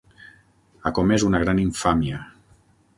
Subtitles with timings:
[0.87, 2.27] Ha comès una gran infàmia.